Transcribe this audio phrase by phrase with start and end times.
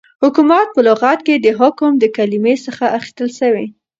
[0.23, 3.65] حكومت په لغت كې دحكم دكلمې څخه اخيستل سوی